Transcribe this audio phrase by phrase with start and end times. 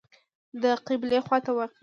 [0.61, 1.75] د قبلې خواته واقع و.